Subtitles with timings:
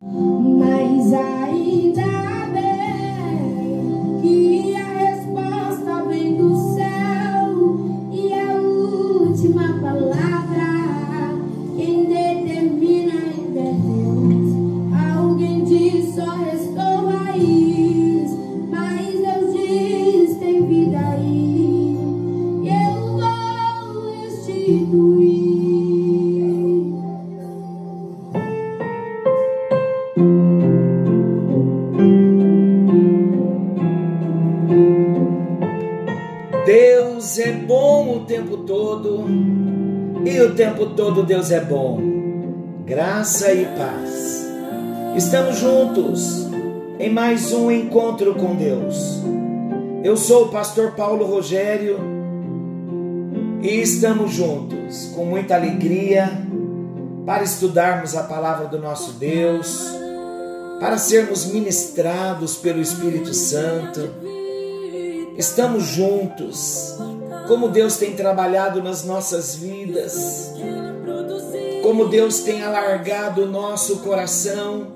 [0.00, 2.67] Mas ainda bem
[40.98, 42.00] todo Deus é bom.
[42.84, 44.44] Graça e paz.
[45.14, 46.48] Estamos juntos
[46.98, 49.22] em mais um encontro com Deus.
[50.02, 52.00] Eu sou o pastor Paulo Rogério
[53.62, 56.32] e estamos juntos com muita alegria
[57.24, 59.80] para estudarmos a palavra do nosso Deus,
[60.80, 64.00] para sermos ministrados pelo Espírito Santo
[65.38, 66.96] Estamos juntos,
[67.46, 70.52] como Deus tem trabalhado nas nossas vidas,
[71.88, 74.88] como Deus tem alargado o nosso coração,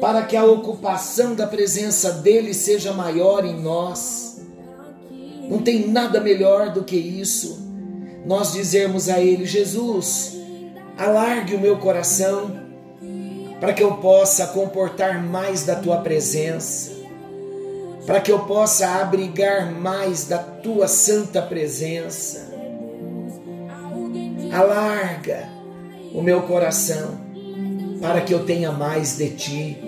[0.00, 4.40] para que a ocupação da presença dEle seja maior em nós.
[5.50, 7.66] Não tem nada melhor do que isso.
[8.24, 10.36] Nós dizermos a Ele: Jesus,
[10.96, 12.52] alargue o meu coração,
[13.58, 16.96] para que eu possa comportar mais da Tua presença
[18.06, 22.47] para que eu possa abrigar mais da tua santa presença.
[24.52, 25.48] Alarga
[26.12, 27.20] o meu coração
[28.00, 29.78] para que eu tenha mais de ti,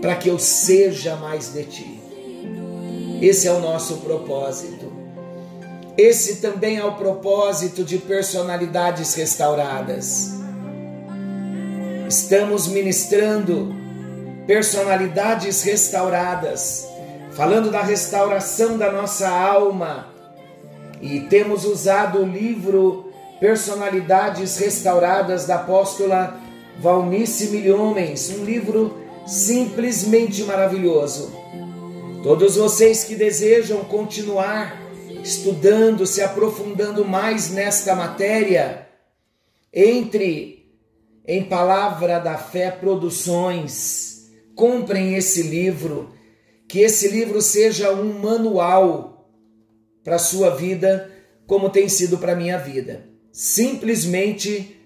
[0.00, 2.00] para que eu seja mais de ti.
[3.20, 4.92] Esse é o nosso propósito.
[5.96, 10.32] Esse também é o propósito de personalidades restauradas.
[12.08, 13.74] Estamos ministrando
[14.46, 16.86] personalidades restauradas
[17.32, 20.08] falando da restauração da nossa alma.
[21.00, 26.40] E temos usado o livro Personalidades Restauradas da apóstola
[26.78, 31.32] Valnice Milhomens, um livro simplesmente maravilhoso.
[32.22, 34.80] Todos vocês que desejam continuar
[35.22, 38.88] estudando, se aprofundando mais nesta matéria,
[39.72, 40.72] entre
[41.26, 46.10] em Palavra da Fé Produções, comprem esse livro
[46.66, 49.30] que esse livro seja um manual
[50.02, 51.10] para a sua vida,
[51.46, 53.15] como tem sido para a minha vida.
[53.36, 54.80] Simplesmente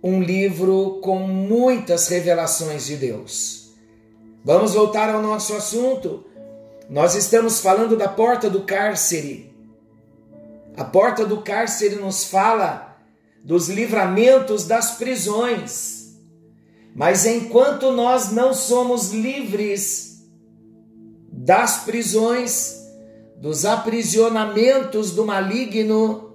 [0.00, 3.72] um livro com muitas revelações de Deus.
[4.44, 6.24] Vamos voltar ao nosso assunto.
[6.88, 9.52] Nós estamos falando da porta do cárcere.
[10.76, 12.96] A porta do cárcere nos fala
[13.42, 16.16] dos livramentos das prisões.
[16.94, 20.24] Mas enquanto nós não somos livres
[21.32, 22.76] das prisões,
[23.38, 26.25] dos aprisionamentos do maligno,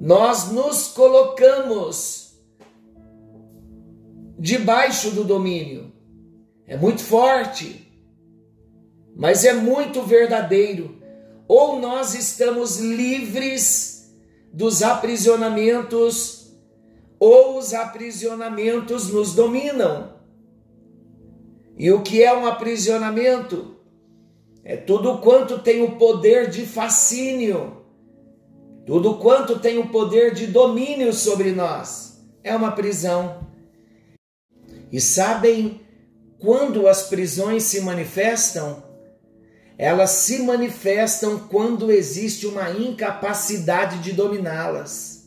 [0.00, 2.32] nós nos colocamos
[4.38, 5.92] debaixo do domínio.
[6.66, 7.86] É muito forte,
[9.14, 10.96] mas é muito verdadeiro.
[11.46, 14.10] Ou nós estamos livres
[14.50, 16.50] dos aprisionamentos,
[17.18, 20.14] ou os aprisionamentos nos dominam.
[21.76, 23.76] E o que é um aprisionamento?
[24.64, 27.79] É tudo quanto tem o poder de fascínio,
[28.86, 32.20] tudo quanto tem o poder de domínio sobre nós.
[32.42, 33.46] É uma prisão.
[34.90, 35.80] E sabem
[36.38, 38.82] quando as prisões se manifestam?
[39.76, 45.24] Elas se manifestam quando existe uma incapacidade de dominá-las.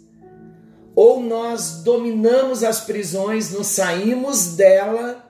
[0.96, 5.28] Ou nós dominamos as prisões, nos saímos dela.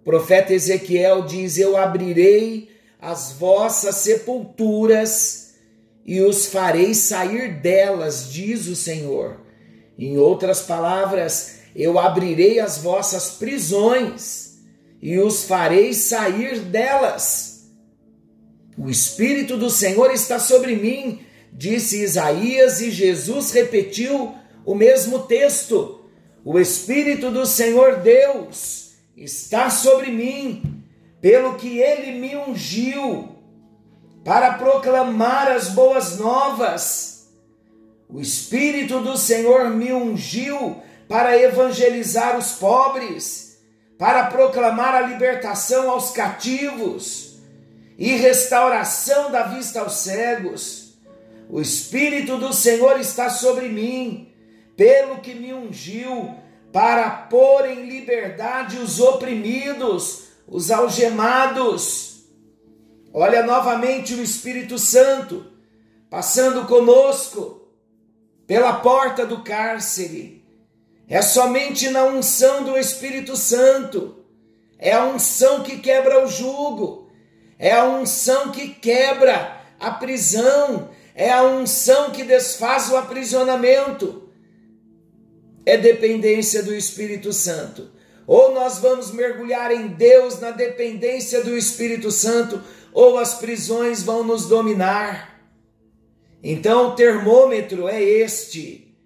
[0.00, 5.39] O profeta Ezequiel diz: Eu abrirei as vossas sepulturas
[6.04, 9.40] e os farei sair delas, diz o Senhor.
[9.98, 14.58] Em outras palavras, eu abrirei as vossas prisões
[15.00, 17.70] e os farei sair delas.
[18.76, 21.20] O Espírito do Senhor está sobre mim,
[21.52, 26.00] disse Isaías, e Jesus repetiu o mesmo texto.
[26.44, 30.82] O Espírito do Senhor Deus está sobre mim
[31.20, 33.39] pelo que ele me ungiu
[34.24, 37.28] para proclamar as boas novas.
[38.08, 43.58] O Espírito do Senhor me ungiu para evangelizar os pobres,
[43.98, 47.38] para proclamar a libertação aos cativos
[47.98, 50.94] e restauração da vista aos cegos.
[51.48, 54.32] O Espírito do Senhor está sobre mim,
[54.76, 56.34] pelo que me ungiu
[56.72, 62.09] para pôr em liberdade os oprimidos, os algemados.
[63.12, 65.46] Olha novamente o Espírito Santo
[66.08, 67.68] passando conosco
[68.46, 70.44] pela porta do cárcere.
[71.08, 74.24] É somente na unção do Espírito Santo.
[74.78, 77.10] É a unção que quebra o jugo.
[77.58, 80.90] É a unção que quebra a prisão.
[81.14, 84.30] É a unção que desfaz o aprisionamento
[85.64, 87.90] é dependência do Espírito Santo.
[88.26, 94.24] Ou nós vamos mergulhar em Deus na dependência do Espírito Santo, ou as prisões vão
[94.24, 95.40] nos dominar.
[96.42, 98.96] Então o termômetro é este.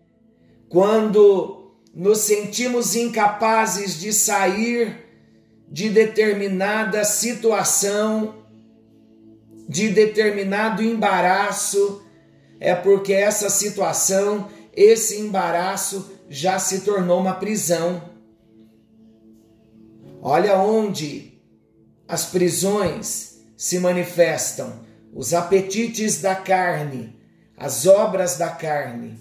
[0.68, 5.04] Quando nos sentimos incapazes de sair
[5.68, 8.44] de determinada situação,
[9.68, 12.02] de determinado embaraço,
[12.60, 18.10] é porque essa situação, esse embaraço já se tornou uma prisão.
[20.22, 21.38] Olha onde
[22.08, 23.33] as prisões
[23.64, 24.80] se manifestam:
[25.14, 27.18] os apetites da carne,
[27.56, 29.18] as obras da carne.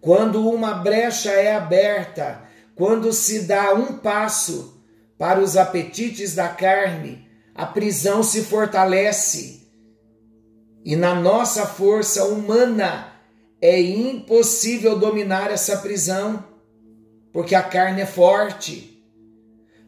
[0.00, 2.40] Quando uma brecha é aberta,
[2.74, 4.82] quando se dá um passo
[5.18, 9.68] para os apetites da carne, a prisão se fortalece.
[10.82, 13.12] E na nossa força humana,
[13.60, 16.42] é impossível dominar essa prisão,
[17.34, 19.04] porque a carne é forte.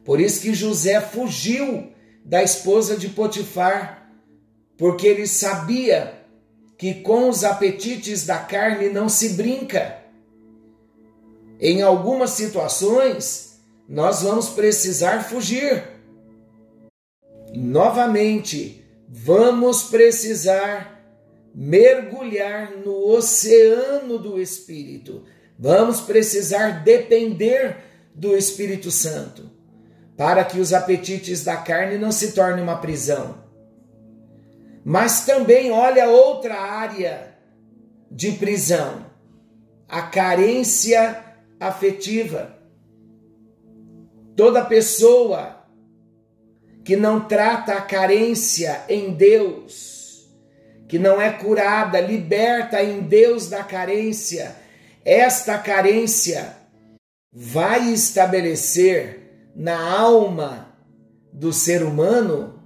[0.04, 1.95] Por isso que José fugiu
[2.26, 4.11] da esposa de Potifar,
[4.76, 6.12] porque ele sabia
[6.76, 9.99] que com os apetites da carne não se brinca.
[11.61, 15.84] Em algumas situações, nós vamos precisar fugir.
[17.55, 21.00] Novamente, vamos precisar
[21.55, 25.23] mergulhar no oceano do Espírito.
[25.56, 27.76] Vamos precisar depender
[28.12, 29.56] do Espírito Santo
[30.16, 33.44] para que os apetites da carne não se tornem uma prisão.
[34.84, 37.34] Mas também olha outra área
[38.10, 39.04] de prisão,
[39.88, 41.22] a carência
[41.60, 42.56] afetiva.
[44.36, 45.64] Toda pessoa
[46.84, 50.30] que não trata a carência em Deus,
[50.88, 54.54] que não é curada, liberta em Deus da carência,
[55.04, 56.56] esta carência
[57.32, 59.25] vai estabelecer
[59.56, 60.69] na alma
[61.32, 62.61] do ser humano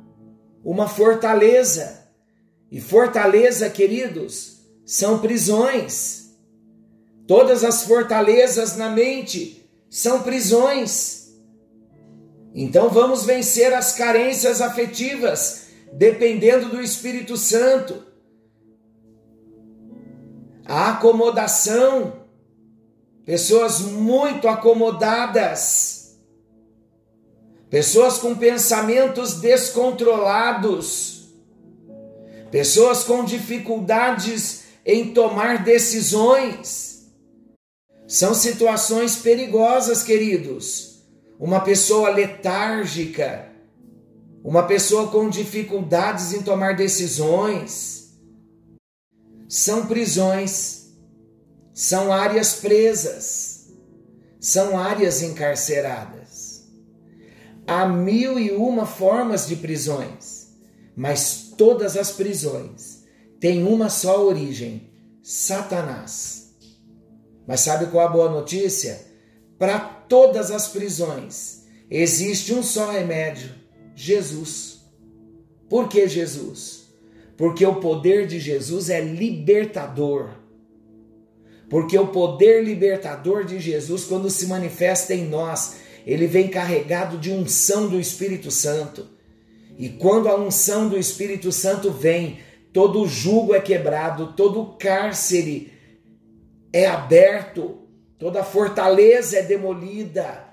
[0.64, 2.00] uma fortaleza.
[2.70, 6.36] E fortaleza, queridos, são prisões.
[7.26, 11.32] Todas as fortalezas na mente são prisões.
[12.54, 18.10] Então vamos vencer as carências afetivas, dependendo do Espírito Santo
[20.70, 22.26] a acomodação,
[23.24, 25.99] pessoas muito acomodadas,
[27.70, 31.28] pessoas com pensamentos descontrolados,
[32.50, 37.08] pessoas com dificuldades em tomar decisões.
[38.08, 41.04] São situações perigosas, queridos.
[41.38, 43.48] Uma pessoa letárgica,
[44.42, 48.00] uma pessoa com dificuldades em tomar decisões
[49.50, 50.92] são prisões,
[51.74, 53.66] são áreas presas,
[54.38, 56.19] são áreas encarceradas.
[57.70, 60.48] Há mil e uma formas de prisões,
[60.96, 63.04] mas todas as prisões
[63.38, 64.90] têm uma só origem:
[65.22, 66.52] Satanás.
[67.46, 69.00] Mas sabe qual a boa notícia?
[69.56, 73.54] Para todas as prisões existe um só remédio:
[73.94, 74.80] Jesus.
[75.68, 76.88] Por que Jesus?
[77.36, 80.30] Porque o poder de Jesus é libertador.
[81.68, 87.30] Porque o poder libertador de Jesus, quando se manifesta em nós, ele vem carregado de
[87.30, 89.08] unção do Espírito Santo.
[89.78, 92.40] E quando a unção do Espírito Santo vem,
[92.72, 95.72] todo jugo é quebrado, todo cárcere
[96.72, 97.78] é aberto,
[98.18, 100.48] toda fortaleza é demolida.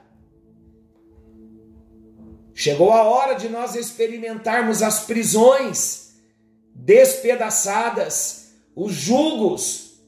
[2.53, 6.15] Chegou a hora de nós experimentarmos as prisões
[6.73, 9.99] despedaçadas, os julgos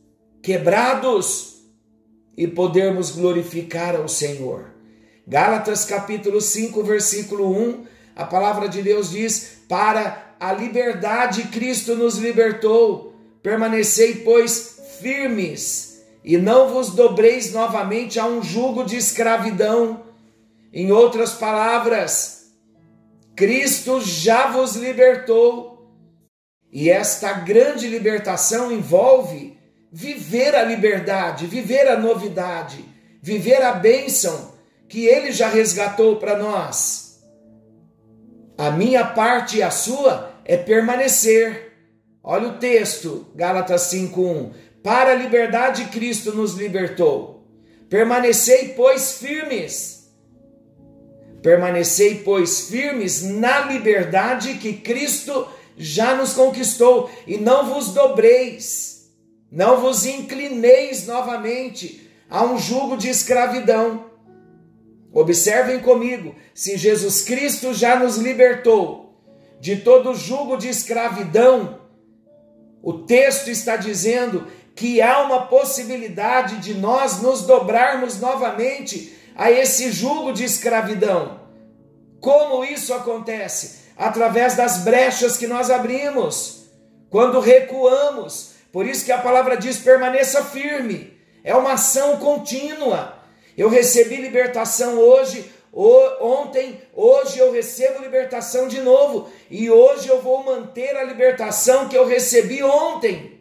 [0.42, 1.62] quebrados
[2.36, 4.79] e podermos glorificar ao Senhor.
[5.30, 12.18] Gálatas capítulo 5, versículo 1, a palavra de Deus diz: Para a liberdade Cristo nos
[12.18, 20.02] libertou, permanecei, pois, firmes, e não vos dobreis novamente a um jugo de escravidão.
[20.74, 22.48] Em outras palavras,
[23.36, 25.92] Cristo já vos libertou
[26.72, 29.56] e esta grande libertação envolve
[29.92, 32.84] viver a liberdade, viver a novidade,
[33.22, 34.58] viver a bênção,
[34.90, 37.22] que ele já resgatou para nós.
[38.58, 41.72] A minha parte e a sua é permanecer.
[42.22, 44.52] Olha o texto, Gálatas 5:1.
[44.84, 47.48] Para a liberdade Cristo nos libertou.
[47.88, 50.10] Permanecei, pois, firmes.
[51.42, 59.10] Permanecei, pois, firmes na liberdade que Cristo já nos conquistou, e não vos dobreis,
[59.50, 64.09] não vos inclineis novamente a um jugo de escravidão.
[65.12, 69.16] Observem comigo, se Jesus Cristo já nos libertou
[69.60, 71.80] de todo jugo de escravidão,
[72.82, 79.92] o texto está dizendo que há uma possibilidade de nós nos dobrarmos novamente a esse
[79.92, 81.42] jugo de escravidão.
[82.22, 83.80] Como isso acontece?
[83.98, 86.70] Através das brechas que nós abrimos,
[87.10, 88.52] quando recuamos.
[88.72, 91.18] Por isso que a palavra diz: permaneça firme.
[91.44, 93.19] É uma ação contínua.
[93.58, 95.52] Eu recebi libertação hoje,
[96.20, 101.98] ontem, hoje eu recebo libertação de novo, e hoje eu vou manter a libertação que
[101.98, 103.40] eu recebi ontem.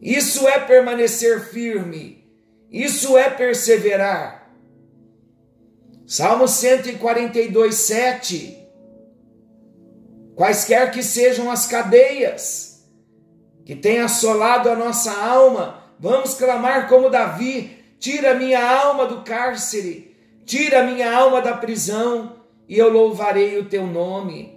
[0.00, 2.24] Isso é permanecer firme,
[2.70, 4.38] isso é perseverar.
[6.06, 8.58] Salmo 142, 7.
[10.34, 12.88] Quaisquer que sejam as cadeias
[13.66, 20.16] que têm assolado a nossa alma, vamos clamar como Davi: tira minha alma do cárcere,
[20.44, 22.36] tira minha alma da prisão,
[22.68, 24.56] e eu louvarei o teu nome.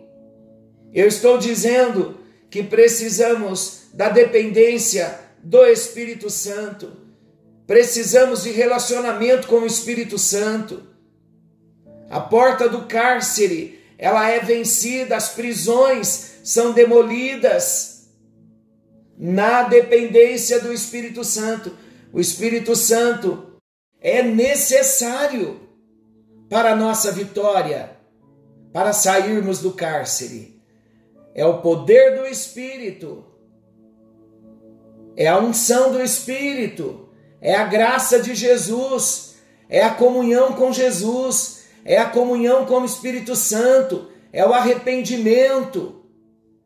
[0.94, 2.18] Eu estou dizendo
[2.50, 6.92] que precisamos da dependência do Espírito Santo.
[7.66, 10.84] Precisamos de relacionamento com o Espírito Santo.
[12.10, 18.10] A porta do cárcere, ela é vencida, as prisões são demolidas
[19.18, 21.72] na dependência do Espírito Santo.
[22.14, 23.60] O Espírito Santo
[24.00, 25.60] é necessário
[26.50, 27.98] para a nossa vitória,
[28.74, 30.62] para sairmos do cárcere.
[31.34, 33.32] É o poder do Espírito
[35.16, 37.10] é a unção do Espírito,
[37.42, 39.36] é a graça de Jesus,
[39.70, 46.04] é a comunhão com Jesus, é a comunhão com o Espírito Santo, é o arrependimento,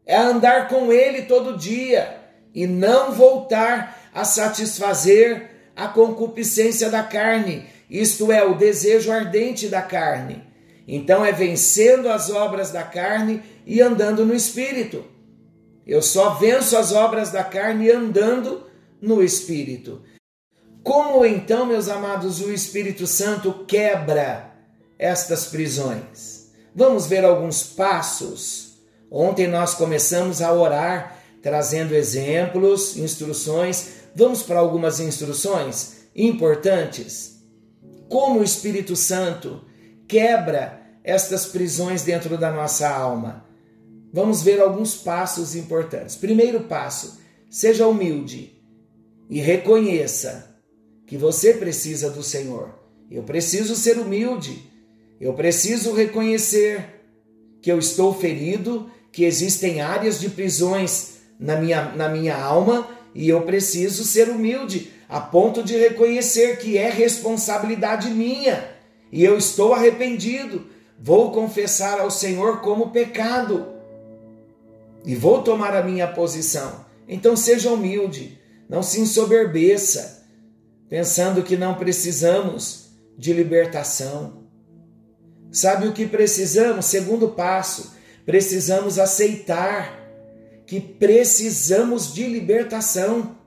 [0.05, 2.21] é andar com Ele todo dia
[2.53, 9.81] e não voltar a satisfazer a concupiscência da carne, isto é, o desejo ardente da
[9.81, 10.41] carne.
[10.87, 15.03] Então é vencendo as obras da carne e andando no Espírito.
[15.85, 18.65] Eu só venço as obras da carne andando
[19.01, 20.01] no Espírito.
[20.81, 24.51] Como então, meus amados, o Espírito Santo quebra
[24.97, 26.51] estas prisões?
[26.73, 28.77] Vamos ver alguns passos.
[29.11, 34.04] Ontem nós começamos a orar, trazendo exemplos, instruções.
[34.15, 37.43] Vamos para algumas instruções importantes.
[38.09, 39.61] Como o Espírito Santo
[40.07, 43.45] quebra estas prisões dentro da nossa alma
[44.15, 46.15] vamos ver alguns passos importantes.
[46.15, 47.19] Primeiro passo:
[47.49, 48.55] seja humilde
[49.29, 50.55] e reconheça
[51.05, 52.79] que você precisa do Senhor.
[53.11, 54.71] Eu preciso ser humilde,
[55.19, 57.03] eu preciso reconhecer
[57.61, 63.29] que eu estou ferido, que existem áreas de prisões na minha, na minha alma e
[63.29, 68.69] eu preciso ser humilde a ponto de reconhecer que é responsabilidade minha
[69.11, 70.67] e eu estou arrependido.
[70.99, 73.67] Vou confessar ao Senhor como pecado
[75.05, 76.85] e vou tomar a minha posição.
[77.07, 80.25] Então seja humilde, não se ensoberbeça,
[80.89, 84.43] pensando que não precisamos de libertação.
[85.51, 86.85] Sabe o que precisamos?
[86.85, 87.93] Segundo passo,
[88.25, 90.04] precisamos aceitar
[90.65, 93.37] que precisamos de libertação.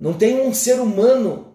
[0.00, 1.54] Não tem um ser humano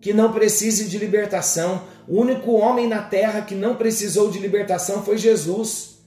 [0.00, 1.82] que não precise de libertação.
[2.08, 5.98] O único homem na terra que não precisou de libertação foi Jesus.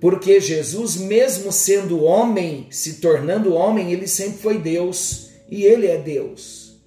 [0.00, 5.98] Porque Jesus, mesmo sendo homem, se tornando homem, ele sempre foi Deus e ele é
[5.98, 6.82] Deus.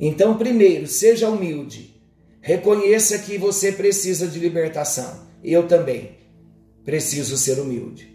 [0.00, 2.00] Então, primeiro, seja humilde.
[2.40, 5.26] Reconheça que você precisa de libertação.
[5.42, 6.18] Eu também
[6.84, 8.13] preciso ser humilde.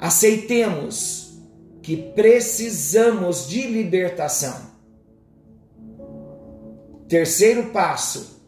[0.00, 1.38] Aceitemos
[1.82, 4.70] que precisamos de libertação.
[7.06, 8.40] Terceiro passo,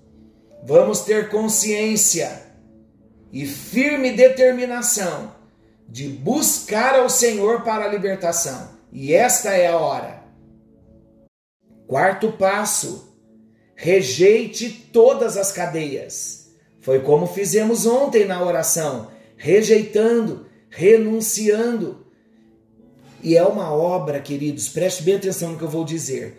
[0.65, 2.43] vamos ter consciência
[3.31, 5.35] e firme determinação
[5.87, 8.71] de buscar ao Senhor para a libertação.
[8.91, 10.23] E esta é a hora.
[11.87, 13.15] Quarto passo:
[13.75, 16.51] rejeite todas as cadeias.
[16.81, 22.05] Foi como fizemos ontem na oração, rejeitando, renunciando.
[23.23, 26.37] E é uma obra, queridos, preste bem atenção no que eu vou dizer.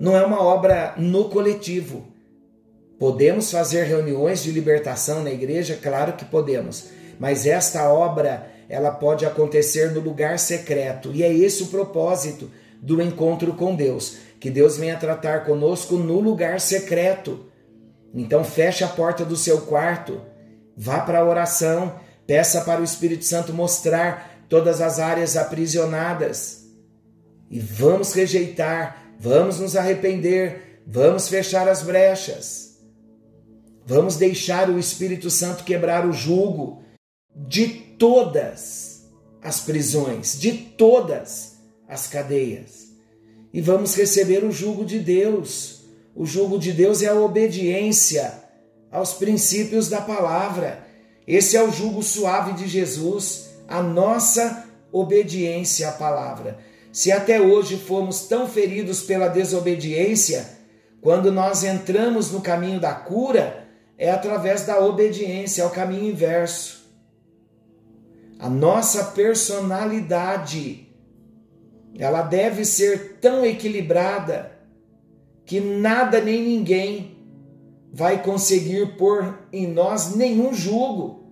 [0.00, 2.16] Não é uma obra no coletivo,
[2.98, 5.78] Podemos fazer reuniões de libertação na igreja?
[5.80, 6.88] Claro que podemos.
[7.20, 11.10] Mas esta obra, ela pode acontecer no lugar secreto.
[11.12, 14.16] E é esse o propósito do encontro com Deus.
[14.40, 17.46] Que Deus venha tratar conosco no lugar secreto.
[18.14, 20.22] Então feche a porta do seu quarto,
[20.74, 26.66] vá para a oração, peça para o Espírito Santo mostrar todas as áreas aprisionadas.
[27.50, 32.78] E vamos rejeitar, vamos nos arrepender, vamos fechar as brechas.
[33.86, 36.82] Vamos deixar o Espírito Santo quebrar o jugo
[37.34, 39.08] de todas
[39.40, 41.56] as prisões, de todas
[41.88, 42.86] as cadeias.
[43.52, 45.84] E vamos receber o jugo de Deus.
[46.16, 48.42] O jugo de Deus é a obediência
[48.90, 50.85] aos princípios da palavra.
[51.26, 56.58] Esse é o jugo suave de Jesus, a nossa obediência à palavra.
[56.92, 60.48] Se até hoje fomos tão feridos pela desobediência,
[61.00, 63.66] quando nós entramos no caminho da cura,
[63.98, 66.86] é através da obediência, é o caminho inverso.
[68.38, 70.88] A nossa personalidade,
[71.98, 74.52] ela deve ser tão equilibrada
[75.44, 77.15] que nada nem ninguém
[77.92, 81.24] vai conseguir pôr em nós nenhum jugo.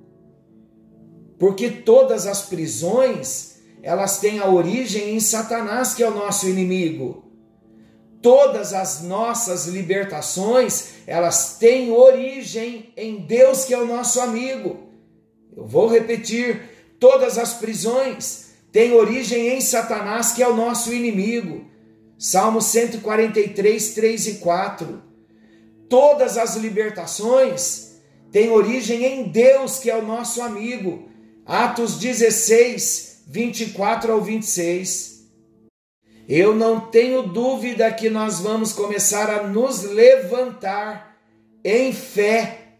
[1.39, 7.25] Porque todas as prisões, elas têm a origem em Satanás, que é o nosso inimigo
[8.25, 14.89] todas as nossas libertações, elas têm origem em Deus, que é o nosso amigo.
[15.55, 16.63] Eu vou repetir:
[16.99, 21.67] todas as prisões têm origem em Satanás, que é o nosso inimigo.
[22.17, 25.03] Salmo 143, 3 e 4.
[25.95, 28.01] Todas as libertações
[28.33, 31.09] têm origem em Deus, que é o nosso amigo.
[31.47, 35.23] Atos 16, 24 ao 26.
[36.29, 41.17] Eu não tenho dúvida que nós vamos começar a nos levantar
[41.63, 42.71] em fé,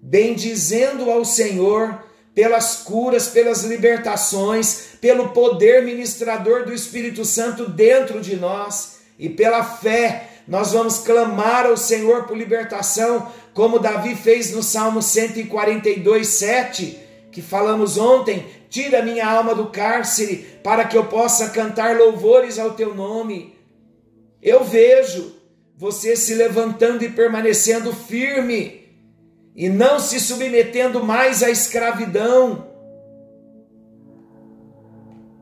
[0.00, 8.36] bendizendo ao Senhor pelas curas, pelas libertações, pelo poder ministrador do Espírito Santo dentro de
[8.36, 10.28] nós e pela fé.
[10.46, 16.98] Nós vamos clamar ao Senhor por libertação, como Davi fez no Salmo 142, 7,
[17.30, 22.70] que falamos ontem, Tira minha alma do cárcere para que eu possa cantar louvores ao
[22.70, 23.54] teu nome.
[24.40, 25.30] Eu vejo
[25.76, 28.88] você se levantando e permanecendo firme
[29.54, 32.66] e não se submetendo mais à escravidão.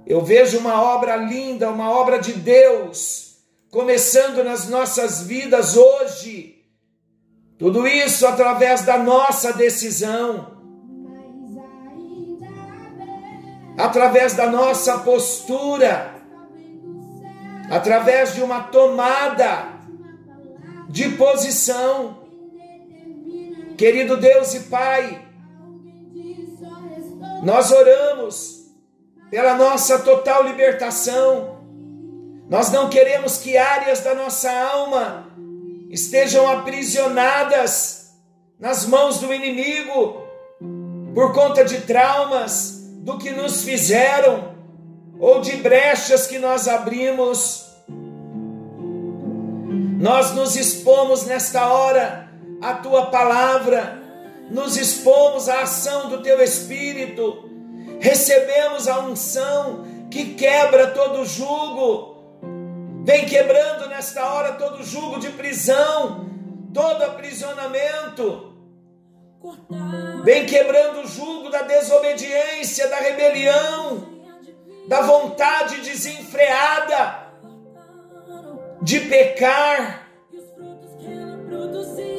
[0.05, 3.30] Eu vejo uma obra linda, uma obra de Deus,
[3.71, 6.65] começando nas nossas vidas hoje.
[7.59, 10.61] Tudo isso através da nossa decisão
[13.81, 16.15] através da nossa postura,
[17.71, 19.81] através de uma tomada
[20.89, 22.19] de posição.
[23.77, 25.27] Querido Deus e Pai,
[27.43, 28.71] nós oramos
[29.31, 31.60] pela nossa total libertação.
[32.51, 35.29] Nós não queremos que áreas da nossa alma
[35.89, 38.11] estejam aprisionadas
[38.59, 40.21] nas mãos do inimigo
[41.15, 44.53] por conta de traumas, do que nos fizeram
[45.21, 47.67] ou de brechas que nós abrimos.
[50.01, 52.29] Nós nos expomos nesta hora
[52.61, 54.03] à tua palavra,
[54.51, 57.49] nos expomos à ação do teu espírito,
[58.01, 62.20] recebemos a unção que quebra todo jugo.
[63.11, 66.31] Vem quebrando nesta hora todo jugo de prisão,
[66.73, 68.49] todo aprisionamento
[70.23, 74.07] Vem quebrando o jugo da desobediência, da rebelião,
[74.87, 77.33] da vontade desenfreada
[78.81, 80.09] de pecar.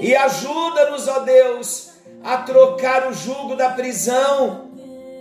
[0.01, 4.71] E ajuda-nos, ó Deus, a trocar o jugo da prisão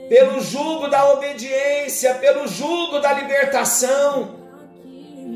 [0.08, 4.39] pelo jugo da obediência, pelo jugo da libertação.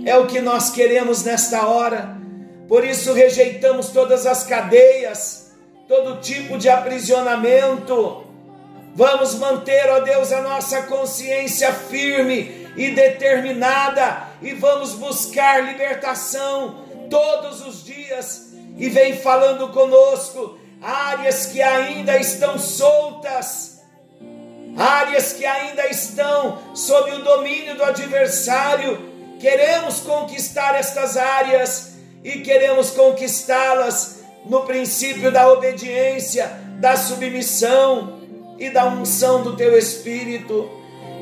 [0.05, 2.17] É o que nós queremos nesta hora.
[2.69, 5.45] Por isso rejeitamos todas as cadeias
[5.89, 8.25] todo tipo de aprisionamento.
[8.95, 17.67] Vamos manter, ó Deus, a nossa consciência firme e determinada e vamos buscar libertação todos
[17.67, 18.53] os dias.
[18.77, 23.81] E vem falando conosco áreas que ainda estão soltas,
[24.77, 29.14] áreas que ainda estão sob o domínio do adversário.
[29.45, 36.47] Queremos conquistar estas áreas e queremos conquistá-las no princípio da obediência,
[36.81, 38.21] da submissão
[38.59, 40.71] e da unção do teu Espírito.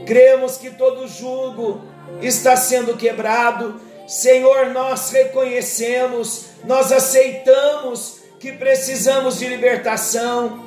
[0.06, 1.80] Cremos que todo jugo
[2.20, 3.80] está sendo quebrado.
[4.06, 10.64] Senhor, nós reconhecemos, nós aceitamos que precisamos de libertação.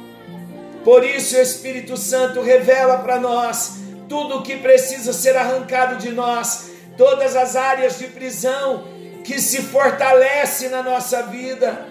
[0.84, 3.78] Por isso, o Espírito Santo revela para nós
[4.10, 8.86] tudo o que precisa ser arrancado de nós, todas as áreas de prisão
[9.24, 11.86] que se fortalece na nossa vida,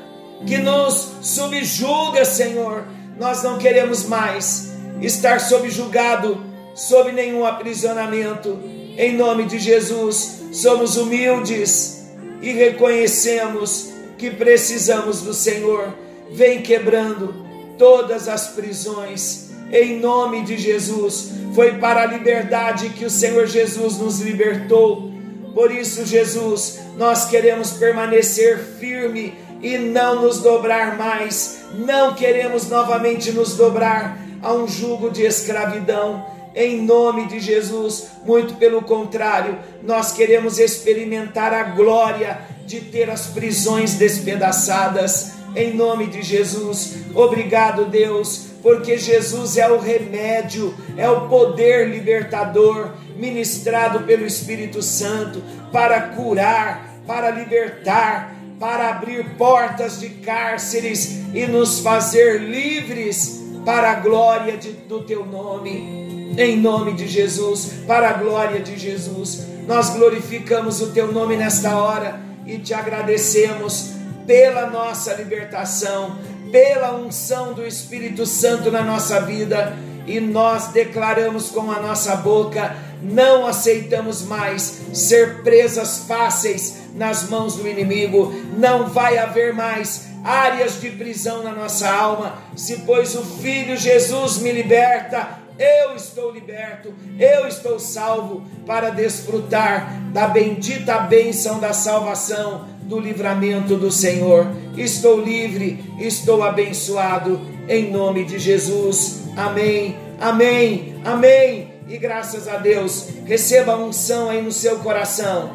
[0.47, 2.85] que nos subjuga, Senhor.
[3.19, 8.59] Nós não queremos mais estar subjugado sob nenhum aprisionamento.
[8.97, 12.07] Em nome de Jesus, somos humildes
[12.41, 15.93] e reconhecemos que precisamos do Senhor.
[16.31, 17.45] Vem quebrando
[17.79, 19.44] todas as prisões.
[19.73, 25.13] Em nome de Jesus, foi para a liberdade que o Senhor Jesus nos libertou.
[25.55, 31.61] Por isso, Jesus, nós queremos permanecer firme e não nos dobrar mais.
[31.75, 36.27] Não queremos novamente nos dobrar a um jugo de escravidão.
[36.55, 43.27] Em nome de Jesus, muito pelo contrário, nós queremos experimentar a glória de ter as
[43.27, 45.33] prisões despedaçadas.
[45.55, 52.91] Em nome de Jesus, obrigado, Deus, porque Jesus é o remédio, é o poder libertador
[53.17, 61.81] ministrado pelo Espírito Santo para curar, para libertar, para abrir portas de cárceres e nos
[61.81, 66.35] fazer livres para a glória de, do teu nome.
[66.37, 71.77] Em nome de Jesus, para a glória de Jesus, nós glorificamos o teu nome nesta
[71.77, 73.93] hora e te agradecemos
[74.27, 76.19] pela nossa libertação,
[76.51, 79.77] pela unção do Espírito Santo na nossa vida.
[80.07, 87.57] E nós declaramos com a nossa boca: não aceitamos mais ser presas fáceis nas mãos
[87.57, 93.23] do inimigo, não vai haver mais áreas de prisão na nossa alma, se pois o
[93.23, 101.61] Filho Jesus me liberta, eu estou liberto, eu estou salvo para desfrutar da bendita bênção
[101.61, 104.47] da salvação, do livramento do Senhor.
[104.77, 109.23] Estou livre, estou abençoado, em nome de Jesus.
[109.37, 111.75] Amém, amém, amém.
[111.89, 115.53] E graças a Deus, receba a unção aí no seu coração.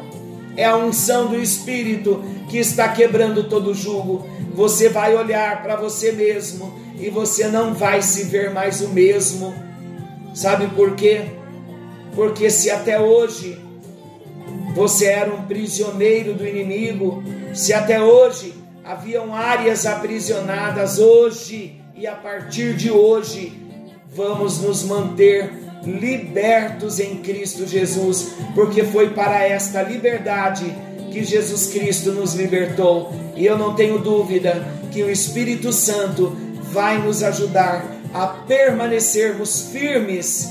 [0.56, 4.26] É a unção do Espírito que está quebrando todo jugo.
[4.54, 9.69] Você vai olhar para você mesmo e você não vai se ver mais o mesmo.
[10.40, 11.26] Sabe por quê?
[12.14, 13.58] Porque se até hoje
[14.74, 17.22] você era um prisioneiro do inimigo,
[17.52, 23.52] se até hoje haviam áreas aprisionadas, hoje e a partir de hoje
[24.16, 25.52] vamos nos manter
[25.84, 30.74] libertos em Cristo Jesus, porque foi para esta liberdade
[31.12, 33.12] que Jesus Cristo nos libertou.
[33.36, 36.34] E eu não tenho dúvida que o Espírito Santo
[36.72, 40.48] vai nos ajudar a permanecermos firmes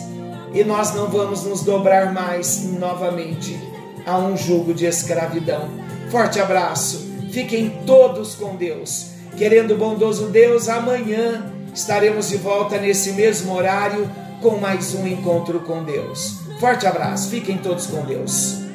[0.53, 3.59] e nós não vamos nos dobrar mais novamente
[4.05, 5.69] a um jugo de escravidão.
[6.09, 9.07] Forte abraço, fiquem todos com Deus.
[9.37, 14.09] Querendo bondoso Deus, amanhã estaremos de volta nesse mesmo horário
[14.41, 16.39] com mais um encontro com Deus.
[16.59, 18.68] Forte abraço, fiquem todos com Deus.